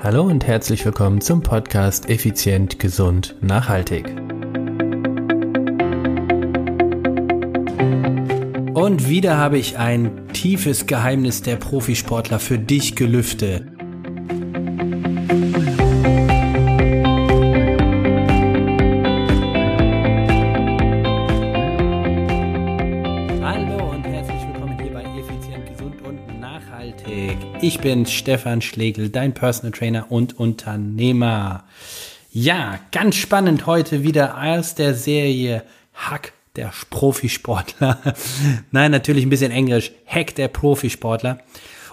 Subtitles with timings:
[0.00, 4.06] Hallo und herzlich willkommen zum Podcast Effizient, Gesund, Nachhaltig.
[8.74, 13.67] Und wieder habe ich ein tiefes Geheimnis der Profisportler für dich gelüftet.
[27.78, 31.62] Ich bin Stefan Schlegel, dein Personal Trainer und Unternehmer.
[32.32, 35.62] Ja, ganz spannend heute wieder aus der Serie
[35.94, 38.00] Hack der Profisportler.
[38.72, 39.92] Nein, natürlich ein bisschen Englisch.
[40.06, 41.38] Hack der Profisportler.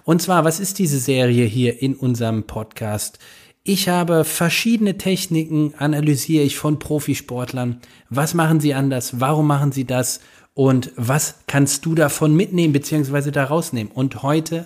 [0.05, 3.19] Und zwar, was ist diese Serie hier in unserem Podcast?
[3.63, 7.79] Ich habe verschiedene Techniken, analysiere ich von Profisportlern.
[8.09, 9.19] Was machen sie anders?
[9.19, 10.19] Warum machen sie das?
[10.55, 13.91] Und was kannst du davon mitnehmen, beziehungsweise da rausnehmen?
[13.93, 14.65] Und heute,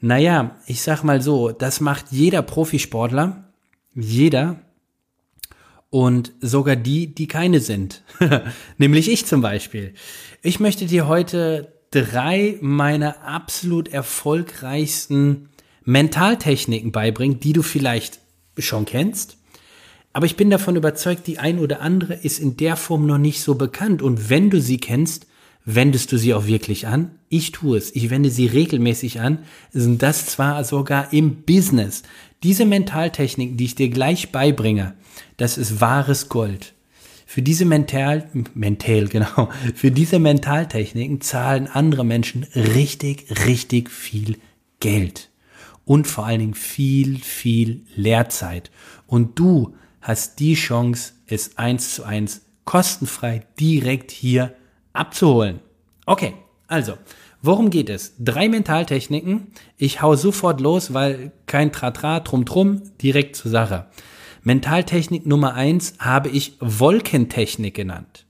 [0.00, 3.44] naja, ich sag mal so, das macht jeder Profisportler.
[3.94, 4.60] Jeder
[5.90, 8.02] und sogar die, die keine sind.
[8.78, 9.94] Nämlich ich zum Beispiel.
[10.42, 15.48] Ich möchte dir heute drei meiner absolut erfolgreichsten
[15.84, 18.18] Mentaltechniken beibringen, die du vielleicht
[18.58, 19.38] schon kennst.
[20.12, 23.40] Aber ich bin davon überzeugt, die ein oder andere ist in der Form noch nicht
[23.40, 24.02] so bekannt.
[24.02, 25.26] Und wenn du sie kennst,
[25.66, 27.10] wendest du sie auch wirklich an?
[27.28, 27.94] Ich tue es.
[27.94, 29.40] Ich wende sie regelmäßig an.
[29.72, 32.04] Sind das zwar sogar im Business.
[32.42, 34.94] Diese Mentaltechniken, die ich dir gleich beibringe,
[35.36, 36.72] das ist wahres Gold.
[37.26, 44.38] Für diese Mental, mental, genau, für diese Mentaltechniken zahlen andere Menschen richtig, richtig viel
[44.78, 45.30] Geld.
[45.84, 48.70] Und vor allen Dingen viel, viel Lehrzeit.
[49.06, 54.54] Und du hast die Chance, es eins zu eins kostenfrei direkt hier
[54.96, 55.60] abzuholen.
[56.06, 56.34] Okay,
[56.68, 56.94] also,
[57.42, 58.14] worum geht es?
[58.18, 59.48] Drei Mentaltechniken.
[59.76, 63.86] Ich hau sofort los, weil kein Tratra, drum drum, direkt zur Sache.
[64.42, 68.26] Mentaltechnik Nummer eins habe ich Wolkentechnik genannt.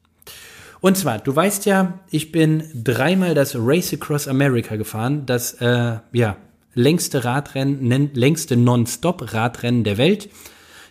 [0.80, 5.98] Und zwar, du weißt ja, ich bin dreimal das Race Across America gefahren, das äh,
[6.12, 6.36] ja
[6.74, 10.28] längste Radrennen, längste Non-Stop-Radrennen der Welt.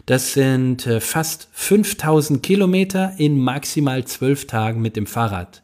[0.06, 5.62] Das sind äh, fast 5000 Kilometer in maximal zwölf Tagen mit dem Fahrrad.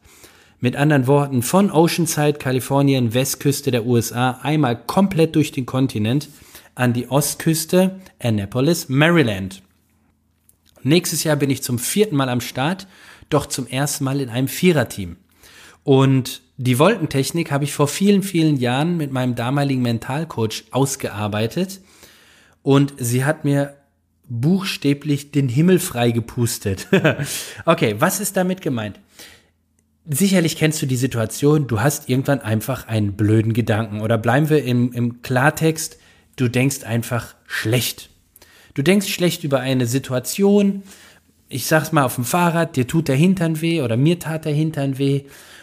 [0.64, 6.28] Mit anderen Worten, von Oceanside, Kalifornien, Westküste der USA, einmal komplett durch den Kontinent
[6.76, 9.60] an die Ostküste Annapolis, Maryland.
[10.84, 12.86] Nächstes Jahr bin ich zum vierten Mal am Start,
[13.28, 15.16] doch zum ersten Mal in einem Viererteam.
[15.82, 21.80] Und die Wolkentechnik habe ich vor vielen, vielen Jahren mit meinem damaligen Mentalcoach ausgearbeitet.
[22.62, 23.74] Und sie hat mir
[24.28, 26.86] buchstäblich den Himmel frei gepustet.
[27.66, 29.00] okay, was ist damit gemeint?
[30.08, 34.00] Sicherlich kennst du die Situation, du hast irgendwann einfach einen blöden Gedanken.
[34.00, 35.98] Oder bleiben wir im, im Klartext,
[36.36, 38.10] du denkst einfach schlecht.
[38.74, 40.82] Du denkst schlecht über eine Situation.
[41.48, 44.54] Ich sag's mal auf dem Fahrrad, dir tut der Hintern weh oder mir tat der
[44.54, 45.22] Hintern weh.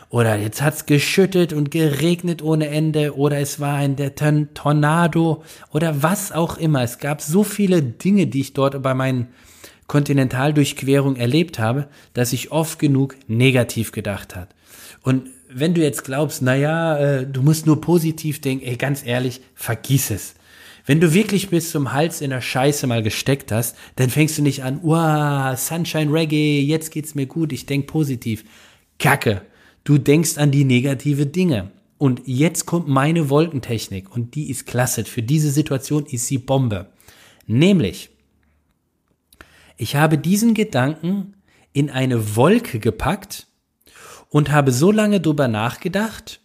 [0.09, 3.17] Oder jetzt hat's geschüttet und geregnet ohne Ende.
[3.17, 6.81] Oder es war ein der Tornado oder was auch immer.
[6.81, 9.27] Es gab so viele Dinge, die ich dort bei meinen
[9.89, 14.55] Kontinentaldurchquerungen erlebt habe, dass ich oft genug negativ gedacht hat.
[15.01, 19.05] Und wenn du jetzt glaubst, na ja, äh, du musst nur positiv denken, ey, ganz
[19.05, 20.35] ehrlich, vergiss es.
[20.85, 24.43] Wenn du wirklich bis zum Hals in der Scheiße mal gesteckt hast, dann fängst du
[24.43, 28.45] nicht an, wow, Sunshine Reggae, jetzt geht's mir gut, ich denk positiv.
[28.99, 29.41] Kacke.
[29.83, 31.71] Du denkst an die negative Dinge.
[31.97, 35.03] Und jetzt kommt meine Wolkentechnik und die ist klasse.
[35.03, 36.87] Für diese Situation ist sie Bombe.
[37.47, 38.09] Nämlich,
[39.79, 41.35] ich habe diesen Gedanken
[41.71, 43.47] in eine Wolke gepackt
[44.29, 46.41] und habe so lange drüber nachgedacht,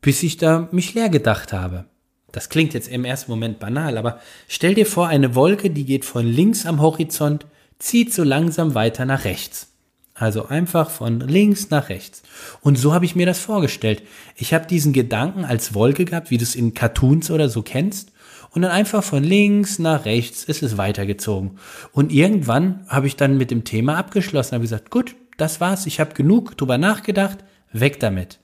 [0.00, 1.84] bis ich da mich leer gedacht habe.
[2.32, 4.18] Das klingt jetzt im ersten Moment banal, aber
[4.48, 7.46] stell dir vor, eine Wolke, die geht von links am Horizont,
[7.78, 9.68] zieht so langsam weiter nach rechts.
[10.12, 12.24] Also einfach von links nach rechts.
[12.60, 14.02] Und so habe ich mir das vorgestellt.
[14.34, 18.10] Ich habe diesen Gedanken als Wolke gehabt, wie du es in Cartoons oder so kennst.
[18.54, 21.58] Und dann einfach von links nach rechts ist es weitergezogen.
[21.92, 25.98] Und irgendwann habe ich dann mit dem Thema abgeschlossen, habe gesagt, gut, das war's, ich
[25.98, 27.38] habe genug drüber nachgedacht,
[27.72, 28.38] weg damit.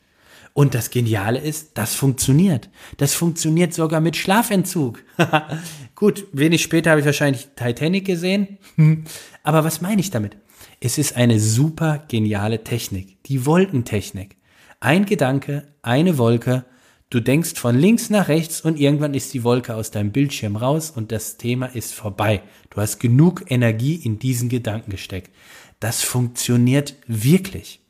[0.52, 2.70] Und das Geniale ist, das funktioniert.
[2.96, 5.04] Das funktioniert sogar mit Schlafentzug.
[5.94, 8.58] Gut, wenig später habe ich wahrscheinlich Titanic gesehen.
[9.44, 10.36] Aber was meine ich damit?
[10.80, 13.22] Es ist eine super geniale Technik.
[13.24, 14.36] Die Wolkentechnik.
[14.80, 16.64] Ein Gedanke, eine Wolke.
[17.10, 20.92] Du denkst von links nach rechts und irgendwann ist die Wolke aus deinem Bildschirm raus
[20.94, 22.40] und das Thema ist vorbei.
[22.70, 25.34] Du hast genug Energie in diesen Gedanken gesteckt.
[25.80, 27.80] Das funktioniert wirklich.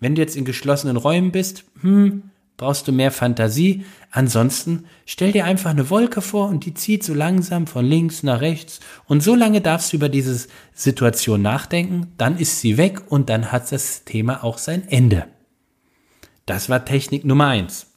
[0.00, 2.24] Wenn du jetzt in geschlossenen Räumen bist, hm,
[2.58, 3.86] brauchst du mehr Fantasie.
[4.10, 8.42] Ansonsten stell dir einfach eine Wolke vor und die zieht so langsam von links nach
[8.42, 8.80] rechts.
[9.06, 13.50] Und so lange darfst du über diese Situation nachdenken, dann ist sie weg und dann
[13.50, 15.24] hat das Thema auch sein Ende.
[16.44, 17.87] Das war Technik Nummer eins.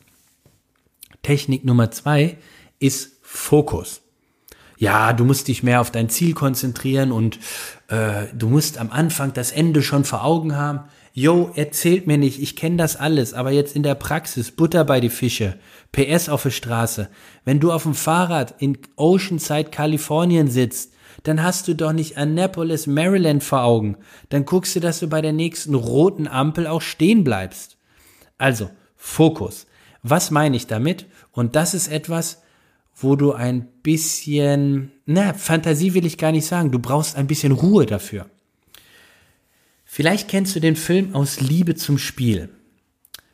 [1.21, 2.37] Technik Nummer zwei
[2.79, 4.01] ist Fokus.
[4.77, 7.37] Ja, du musst dich mehr auf dein Ziel konzentrieren und
[7.87, 10.79] äh, du musst am Anfang das Ende schon vor Augen haben.
[11.13, 14.99] Yo, erzählt mir nicht, ich kenne das alles, aber jetzt in der Praxis, Butter bei
[14.99, 15.59] die Fische,
[15.91, 17.09] PS auf der Straße.
[17.45, 20.93] Wenn du auf dem Fahrrad in Oceanside, Kalifornien sitzt,
[21.23, 23.97] dann hast du doch nicht Annapolis, Maryland vor Augen.
[24.29, 27.77] Dann guckst du, dass du bei der nächsten roten Ampel auch stehen bleibst.
[28.37, 29.67] Also, Fokus.
[30.03, 31.05] Was meine ich damit?
[31.31, 32.41] Und das ist etwas,
[32.95, 37.51] wo du ein bisschen, na, Fantasie will ich gar nicht sagen, du brauchst ein bisschen
[37.51, 38.27] Ruhe dafür.
[39.85, 42.49] Vielleicht kennst du den Film Aus Liebe zum Spiel.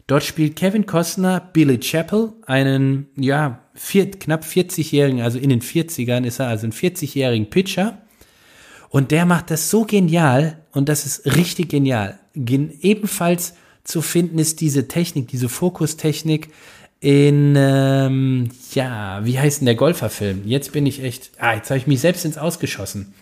[0.07, 6.23] Dort spielt Kevin Costner Billy Chappell, einen, ja, vier, knapp 40-jährigen, also in den 40ern
[6.25, 8.01] ist er, also ein 40-jährigen Pitcher.
[8.89, 12.19] Und der macht das so genial, und das ist richtig genial.
[12.33, 13.53] Gen ebenfalls
[13.87, 16.49] zu finden ist diese Technik, diese Fokustechnik
[16.99, 20.41] in, ähm, ja, wie heißt denn der Golferfilm?
[20.45, 23.13] Jetzt bin ich echt, ah, jetzt habe ich mich selbst ins Ausgeschossen.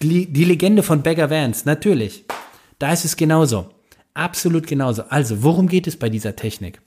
[0.00, 2.24] Die, die Legende von Beggar Vance, natürlich.
[2.78, 3.70] Da ist es genauso.
[4.14, 5.02] Absolut genauso.
[5.08, 6.80] Also, worum geht es bei dieser Technik?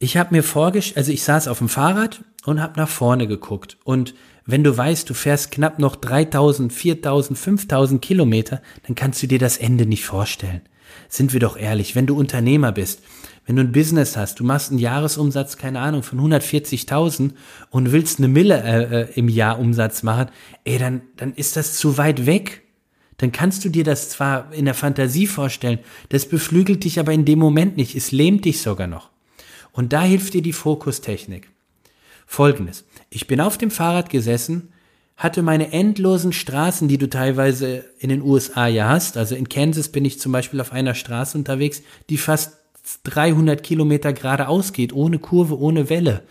[0.00, 3.76] Ich habe mir vorgestellt, also ich saß auf dem Fahrrad und habe nach vorne geguckt.
[3.84, 4.14] Und
[4.46, 9.38] wenn du weißt, du fährst knapp noch 3000, 4000, 5000 Kilometer, dann kannst du dir
[9.38, 10.62] das Ende nicht vorstellen.
[11.08, 13.02] Sind wir doch ehrlich, wenn du Unternehmer bist,
[13.46, 17.30] wenn du ein Business hast, du machst einen Jahresumsatz, keine Ahnung, von 140.000
[17.70, 20.30] und willst eine Mille äh, äh, im Jahr Umsatz machen,
[20.64, 22.62] ey, dann, dann ist das zu weit weg
[23.18, 27.24] dann kannst du dir das zwar in der Fantasie vorstellen, das beflügelt dich aber in
[27.24, 29.10] dem Moment nicht, es lähmt dich sogar noch.
[29.72, 31.50] Und da hilft dir die Fokustechnik.
[32.26, 32.84] Folgendes.
[33.10, 34.72] Ich bin auf dem Fahrrad gesessen,
[35.18, 39.16] hatte meine endlosen Straßen, die du teilweise in den USA ja hast.
[39.16, 42.56] Also in Kansas bin ich zum Beispiel auf einer Straße unterwegs, die fast
[43.02, 46.22] 300 Kilometer geradeaus geht, ohne Kurve, ohne Welle.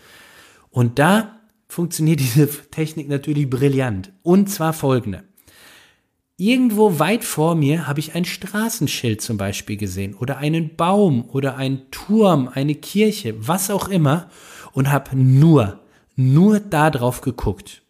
[0.70, 1.38] Und da
[1.68, 4.10] funktioniert diese Technik natürlich brillant.
[4.22, 5.22] Und zwar folgende.
[6.38, 11.56] Irgendwo weit vor mir habe ich ein Straßenschild zum Beispiel gesehen oder einen Baum oder
[11.56, 14.30] einen Turm, eine Kirche, was auch immer
[14.72, 15.80] und habe nur,
[16.16, 17.82] nur da drauf geguckt.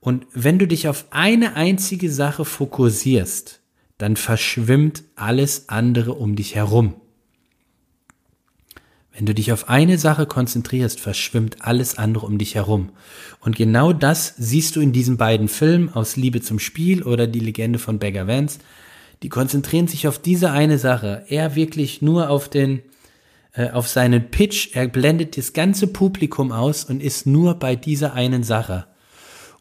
[0.00, 3.60] Und wenn du dich auf eine einzige Sache fokussierst,
[3.98, 6.94] dann verschwimmt alles andere um dich herum.
[9.12, 12.90] Wenn du dich auf eine Sache konzentrierst, verschwimmt alles andere um dich herum.
[13.40, 17.40] Und genau das siehst du in diesen beiden Filmen aus Liebe zum Spiel oder die
[17.40, 18.60] Legende von Beggar Vance.
[19.22, 21.24] Die konzentrieren sich auf diese eine Sache.
[21.28, 22.80] Er wirklich nur auf den,
[23.52, 24.74] äh, auf seinen Pitch.
[24.74, 28.86] Er blendet das ganze Publikum aus und ist nur bei dieser einen Sache.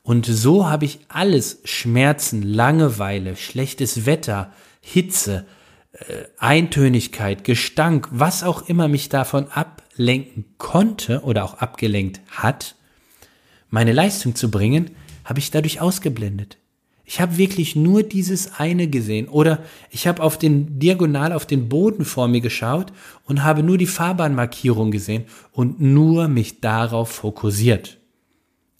[0.09, 4.51] Und so habe ich alles Schmerzen, Langeweile, schlechtes Wetter,
[4.81, 5.45] Hitze,
[5.91, 12.75] äh, Eintönigkeit, Gestank, was auch immer mich davon ablenken konnte oder auch abgelenkt hat,
[13.69, 14.89] meine Leistung zu bringen,
[15.25, 16.57] habe ich dadurch ausgeblendet.
[17.05, 19.59] Ich habe wirklich nur dieses eine gesehen oder
[19.91, 22.91] ich habe auf den diagonal auf den Boden vor mir geschaut
[23.25, 27.98] und habe nur die Fahrbahnmarkierung gesehen und nur mich darauf fokussiert.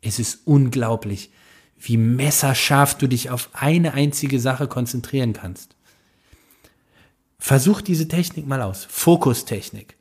[0.01, 1.31] Es ist unglaublich,
[1.77, 5.75] wie messerscharf du dich auf eine einzige Sache konzentrieren kannst.
[7.37, 8.85] Versuch diese Technik mal aus.
[8.89, 9.95] Fokustechnik.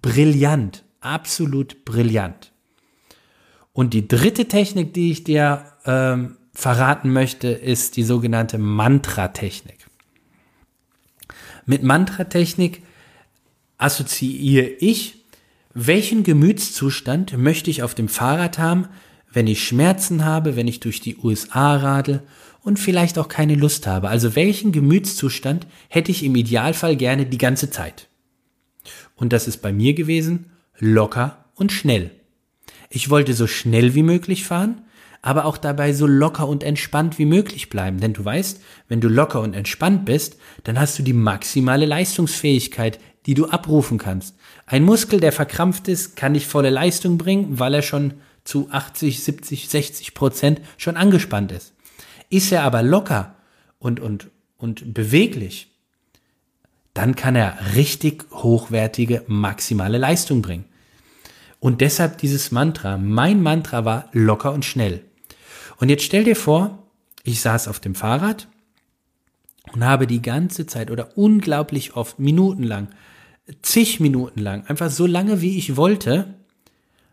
[0.00, 0.84] Brillant.
[1.00, 2.52] Absolut brillant.
[3.72, 9.86] Und die dritte Technik, die ich dir ähm, verraten möchte, ist die sogenannte Mantra-Technik.
[11.64, 12.82] Mit Mantra-Technik
[13.78, 15.24] assoziiere ich,
[15.74, 18.88] welchen Gemütszustand möchte ich auf dem Fahrrad haben,
[19.32, 22.22] wenn ich Schmerzen habe, wenn ich durch die USA radel
[22.62, 24.08] und vielleicht auch keine Lust habe.
[24.08, 28.08] Also welchen Gemütszustand hätte ich im Idealfall gerne die ganze Zeit?
[29.16, 30.46] Und das ist bei mir gewesen
[30.78, 32.10] locker und schnell.
[32.90, 34.82] Ich wollte so schnell wie möglich fahren,
[35.22, 38.00] aber auch dabei so locker und entspannt wie möglich bleiben.
[38.00, 42.98] Denn du weißt, wenn du locker und entspannt bist, dann hast du die maximale Leistungsfähigkeit,
[43.26, 44.34] die du abrufen kannst.
[44.66, 49.22] Ein Muskel, der verkrampft ist, kann nicht volle Leistung bringen, weil er schon zu 80,
[49.22, 51.74] 70, 60 Prozent schon angespannt ist.
[52.28, 53.36] Ist er aber locker
[53.78, 55.68] und, und, und beweglich,
[56.94, 60.64] dann kann er richtig hochwertige maximale Leistung bringen.
[61.60, 62.98] Und deshalb dieses Mantra.
[62.98, 65.04] Mein Mantra war locker und schnell.
[65.78, 66.86] Und jetzt stell dir vor,
[67.22, 68.48] ich saß auf dem Fahrrad
[69.72, 72.88] und habe die ganze Zeit oder unglaublich oft, minutenlang,
[73.62, 76.34] zig Minuten lang, einfach so lange wie ich wollte,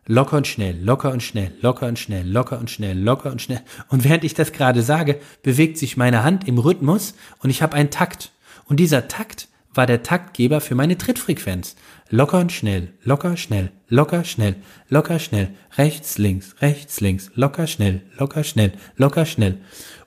[0.05, 3.61] locker und schnell, locker und schnell, locker und schnell, locker und schnell, locker und schnell.
[3.89, 7.75] Und während ich das gerade sage, bewegt sich meine Hand im Rhythmus und ich habe
[7.75, 8.31] einen Takt.
[8.65, 11.75] Und dieser Takt war der Taktgeber für meine Trittfrequenz.
[12.09, 14.55] Locker und schnell, locker, schnell, locker, schnell,
[14.89, 19.59] locker, schnell, rechts, links, rechts, links, locker, schnell, locker, schnell, locker, schnell.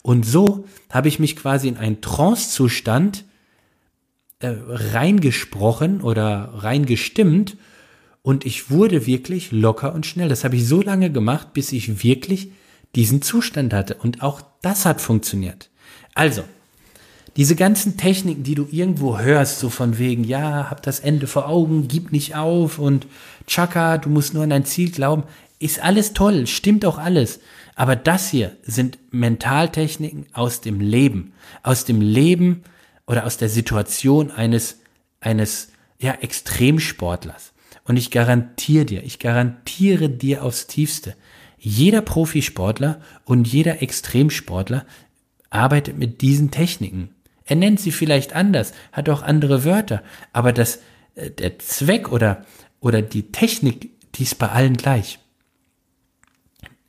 [0.02, 3.25] Und so habe ich mich quasi in einen Trance-Zustand
[4.40, 7.56] äh, reingesprochen oder reingestimmt
[8.23, 10.29] und ich wurde wirklich locker und schnell.
[10.29, 12.52] Das habe ich so lange gemacht, bis ich wirklich
[12.95, 13.97] diesen Zustand hatte.
[13.97, 15.71] Und auch das hat funktioniert.
[16.14, 16.45] Also,
[17.37, 21.49] diese ganzen Techniken, die du irgendwo hörst, so von wegen, ja, hab das Ende vor
[21.49, 23.07] Augen, gib nicht auf und
[23.47, 25.25] Chaka, du musst nur an dein Ziel glauben,
[25.59, 27.41] ist alles toll, stimmt auch alles.
[27.75, 32.64] Aber das hier sind Mentaltechniken aus dem Leben, aus dem Leben
[33.07, 34.81] oder aus der Situation eines,
[35.21, 37.51] eines, ja, Extremsportlers.
[37.85, 41.15] Und ich garantiere dir, ich garantiere dir aufs tiefste,
[41.59, 44.85] jeder Profisportler und jeder Extremsportler
[45.51, 47.11] arbeitet mit diesen Techniken.
[47.45, 50.81] Er nennt sie vielleicht anders, hat auch andere Wörter, aber das,
[51.15, 52.45] äh, der Zweck oder,
[52.81, 55.19] oder die Technik, die ist bei allen gleich.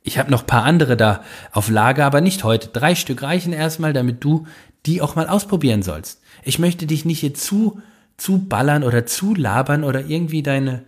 [0.02, 2.68] Ich habe noch paar andere da auf Lager, aber nicht heute.
[2.68, 4.46] Drei Stück reichen erstmal, damit du
[4.86, 6.20] die auch mal ausprobieren sollst.
[6.42, 7.80] Ich möchte dich nicht hier zu,
[8.16, 10.84] zu ballern oder zu labern oder irgendwie deine,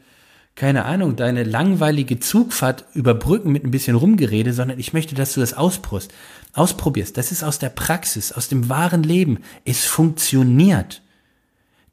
[0.55, 5.41] keine Ahnung, deine langweilige Zugfahrt überbrücken mit ein bisschen Rumgerede, sondern ich möchte, dass du
[5.41, 6.13] das ausprobierst.
[6.53, 7.17] ausprobierst.
[7.17, 9.41] Das ist aus der Praxis, aus dem wahren Leben.
[9.65, 11.03] Es funktioniert.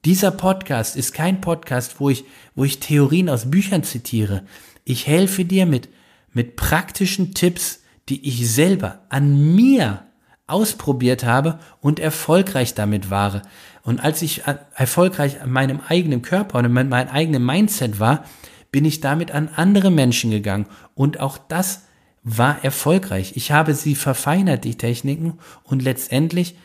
[0.05, 2.25] Dieser Podcast ist kein Podcast, wo ich,
[2.55, 4.43] wo ich Theorien aus Büchern zitiere.
[4.83, 5.89] Ich helfe dir mit,
[6.33, 10.05] mit praktischen Tipps, die ich selber an mir
[10.53, 13.41] ausprobiert habe und erfolgreich damit war.
[13.81, 14.43] Und als ich
[14.75, 18.23] erfolgreich an meinem eigenen Körper und mit meinem eigenen Mindset war,
[18.71, 20.67] bin ich damit an andere Menschen gegangen.
[20.95, 21.81] Und auch das
[22.23, 23.33] war erfolgreich.
[23.35, 26.55] Ich habe sie verfeinert, die Techniken, und letztendlich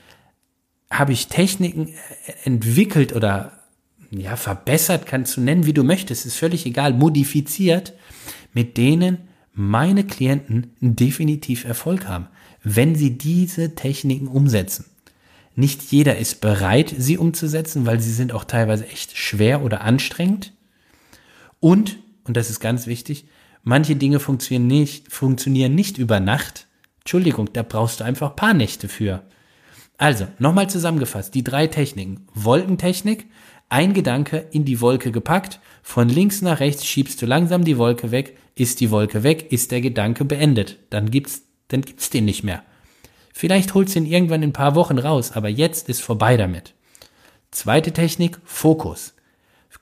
[0.90, 1.94] habe ich Techniken
[2.44, 3.52] entwickelt oder
[4.10, 7.92] ja, verbessert, kannst du nennen, wie du möchtest, ist völlig egal, modifiziert,
[8.54, 12.28] mit denen meine Klienten definitiv Erfolg haben,
[12.76, 14.84] wenn sie diese Techniken umsetzen.
[15.54, 20.52] Nicht jeder ist bereit, sie umzusetzen, weil sie sind auch teilweise echt schwer oder anstrengend.
[21.60, 23.26] Und, und das ist ganz wichtig,
[23.64, 26.66] manche Dinge funktionieren nicht, funktionieren nicht über Nacht.
[27.00, 29.22] Entschuldigung, da brauchst du einfach paar Nächte für.
[29.96, 32.26] Also, nochmal zusammengefasst, die drei Techniken.
[32.34, 33.26] Wolkentechnik,
[33.68, 38.10] ein Gedanke in die Wolke gepackt, von links nach rechts schiebst du langsam die Wolke
[38.10, 40.78] weg, ist die Wolke weg, ist der Gedanke beendet.
[40.90, 42.62] Dann gibt's, dann gibt's den nicht mehr.
[43.32, 46.74] Vielleicht holst du ihn irgendwann in ein paar Wochen raus, aber jetzt ist vorbei damit.
[47.50, 49.14] Zweite Technik, Fokus.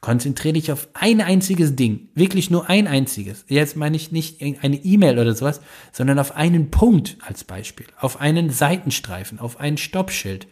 [0.06, 3.44] Konzentriere dich auf ein einziges Ding, wirklich nur ein einziges.
[3.48, 8.20] Jetzt meine ich nicht eine E-Mail oder sowas, sondern auf einen Punkt als Beispiel, auf
[8.20, 10.46] einen Seitenstreifen, auf ein Stoppschild,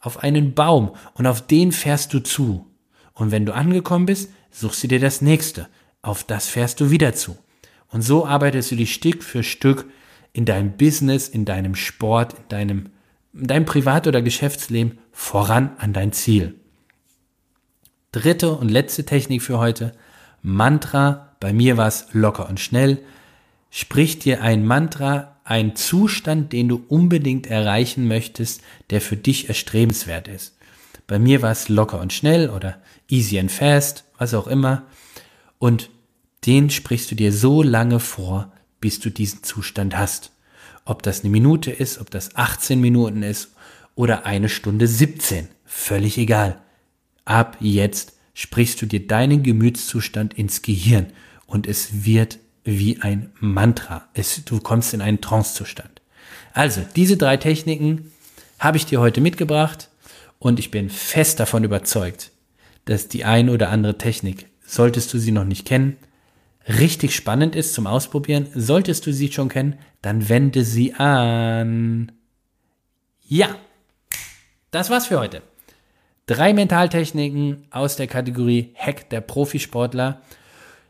[0.00, 2.66] auf einen Baum und auf den fährst du zu.
[3.14, 5.68] Und wenn du angekommen bist, suchst du dir das nächste,
[6.02, 7.36] auf das fährst du wieder zu.
[7.88, 9.86] Und so arbeitest du dich Stück für Stück
[10.32, 12.90] in deinem Business, in deinem Sport, in deinem,
[13.34, 16.54] in deinem Privat- oder Geschäftsleben voran an dein Ziel.
[18.12, 19.92] Dritte und letzte Technik für heute.
[20.42, 21.34] Mantra.
[21.40, 23.02] Bei mir war es locker und schnell.
[23.70, 30.28] Sprich dir ein Mantra, ein Zustand, den du unbedingt erreichen möchtest, der für dich erstrebenswert
[30.28, 30.56] ist.
[31.06, 34.84] Bei mir war es locker und schnell oder easy and fast, was auch immer.
[35.58, 35.90] Und
[36.46, 40.32] den sprichst du dir so lange vor, bis du diesen Zustand hast.
[40.84, 43.54] Ob das eine Minute ist, ob das 18 Minuten ist
[43.94, 46.60] oder eine Stunde 17, völlig egal.
[47.24, 51.06] Ab jetzt sprichst du dir deinen Gemütszustand ins Gehirn
[51.46, 54.08] und es wird wie ein Mantra.
[54.12, 56.02] Es, du kommst in einen Trancezustand.
[56.52, 58.12] Also, diese drei Techniken
[58.58, 59.88] habe ich dir heute mitgebracht
[60.38, 62.30] und ich bin fest davon überzeugt,
[62.84, 65.96] dass die ein oder andere Technik, solltest du sie noch nicht kennen,
[66.68, 68.48] richtig spannend ist zum Ausprobieren.
[68.54, 72.12] Solltest du sie schon kennen, dann wende sie an.
[73.26, 73.56] Ja,
[74.70, 75.42] das war's für heute.
[76.26, 80.22] Drei Mentaltechniken aus der Kategorie Hack der Profisportler.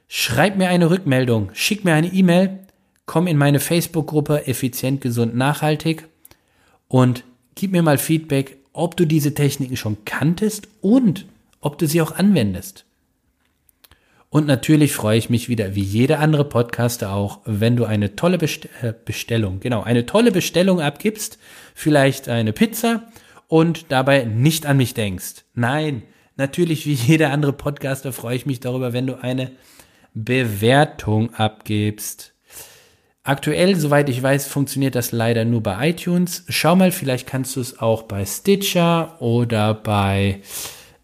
[0.09, 2.61] Schreib mir eine Rückmeldung, schick mir eine E-Mail,
[3.07, 6.07] komm in meine Facebook-Gruppe Effizient, Gesund, Nachhaltig
[6.89, 7.25] und
[7.55, 11.27] gib mir mal Feedback, ob du diese Techniken schon kanntest und
[11.61, 12.85] ob du sie auch anwendest.
[14.33, 18.39] Und natürlich freue ich mich wieder, wie jeder andere Podcaster auch, wenn du eine tolle
[18.39, 21.39] Best äh, Bestellung, genau, eine tolle Bestellung abgibst,
[21.75, 23.03] vielleicht eine Pizza
[23.47, 25.45] und dabei nicht an mich denkst.
[25.53, 26.05] Nein,
[26.39, 29.51] natürlich wie jeder andere Podcaster freue ich mich darüber, wenn du eine
[30.15, 32.33] Bewertung abgibst.
[33.25, 36.47] Aktuell, soweit ich weiß, funktioniert das leider nur bei iTunes.
[36.49, 40.41] Schau mal, vielleicht kannst du es auch bei Stitcher oder bei,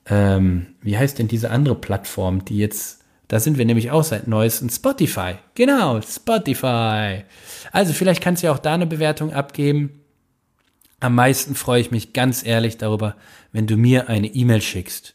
[0.06, 2.97] ähm, wie heißt denn diese andere Plattform, die jetzt,
[3.28, 5.34] da sind wir nämlich auch seit neuestem Spotify.
[5.54, 7.24] Genau, Spotify.
[7.72, 10.00] Also vielleicht kannst du ja auch da eine Bewertung abgeben.
[11.00, 13.16] Am meisten freue ich mich ganz ehrlich darüber,
[13.52, 15.14] wenn du mir eine E-Mail schickst.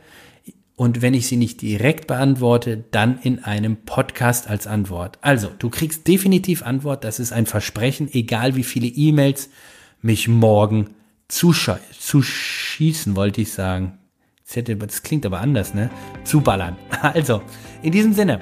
[0.77, 5.17] und wenn ich sie nicht direkt beantworte, dann in einem Podcast als Antwort.
[5.21, 9.49] Also, du kriegst definitiv Antwort, das ist ein Versprechen, egal wie viele E-Mails
[10.03, 10.91] mich morgen
[11.29, 13.97] zuschießen, wollte ich sagen.
[14.53, 15.89] Das, klingt aber anders, ne?
[16.23, 16.77] Zuballern.
[17.01, 17.41] Also,
[17.81, 18.41] in diesem Sinne,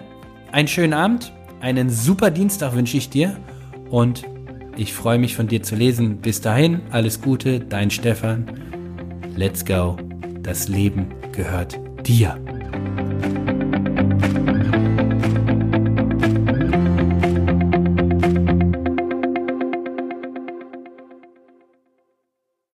[0.52, 3.40] einen schönen Abend, einen super Dienstag wünsche ich dir
[3.90, 4.24] und
[4.76, 6.18] ich freue mich von dir zu lesen.
[6.18, 8.46] Bis dahin, alles Gute, dein Stefan.
[9.38, 9.96] Let's go.
[10.44, 12.55] Das Leben gehört dir.